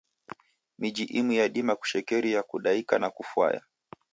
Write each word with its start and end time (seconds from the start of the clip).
Miji 0.79 1.03
imu 1.03 1.31
yadima 1.31 1.75
kushekeria 1.75 2.39
kudaika 2.43 2.99
na 2.99 3.09
kufwaya. 3.09 3.61